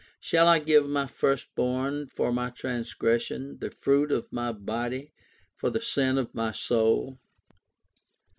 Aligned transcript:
Shall 0.19 0.47
I 0.47 0.57
give 0.57 0.89
my 0.89 1.05
first 1.05 1.53
born 1.53 2.07
for 2.07 2.31
my 2.33 2.49
transgression, 2.49 3.59
the 3.59 3.69
fruit 3.69 4.11
of 4.11 4.33
my 4.33 4.51
body 4.51 5.13
for 5.53 5.69
the 5.69 5.79
sin 5.79 6.17
of 6.17 6.33
my 6.33 6.51
soul 6.53 7.19